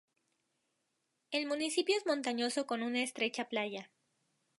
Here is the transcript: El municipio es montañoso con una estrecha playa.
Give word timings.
El 1.29 1.45
municipio 1.45 1.95
es 1.95 2.07
montañoso 2.07 2.65
con 2.65 2.81
una 2.81 3.03
estrecha 3.03 3.47
playa. 3.49 3.91